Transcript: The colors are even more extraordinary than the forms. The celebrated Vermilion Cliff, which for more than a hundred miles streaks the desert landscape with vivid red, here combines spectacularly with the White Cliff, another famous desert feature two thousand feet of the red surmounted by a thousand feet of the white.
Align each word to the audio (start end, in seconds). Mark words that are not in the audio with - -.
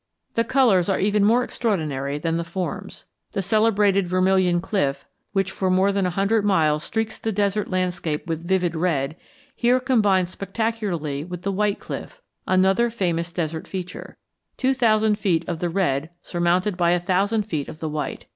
The 0.33 0.43
colors 0.43 0.89
are 0.89 0.97
even 0.97 1.23
more 1.23 1.43
extraordinary 1.43 2.17
than 2.17 2.37
the 2.37 2.43
forms. 2.43 3.05
The 3.33 3.41
celebrated 3.43 4.07
Vermilion 4.07 4.59
Cliff, 4.59 5.05
which 5.31 5.51
for 5.51 5.69
more 5.69 5.91
than 5.91 6.07
a 6.07 6.09
hundred 6.09 6.43
miles 6.43 6.83
streaks 6.83 7.19
the 7.19 7.31
desert 7.31 7.69
landscape 7.69 8.25
with 8.25 8.43
vivid 8.47 8.75
red, 8.75 9.15
here 9.55 9.79
combines 9.79 10.31
spectacularly 10.31 11.23
with 11.23 11.43
the 11.43 11.51
White 11.51 11.79
Cliff, 11.79 12.19
another 12.47 12.89
famous 12.89 13.31
desert 13.31 13.67
feature 13.67 14.17
two 14.57 14.73
thousand 14.73 15.19
feet 15.19 15.47
of 15.47 15.59
the 15.59 15.69
red 15.69 16.09
surmounted 16.23 16.77
by 16.77 16.89
a 16.93 16.99
thousand 16.99 17.43
feet 17.43 17.67
of 17.69 17.79
the 17.79 17.87
white. 17.89 18.25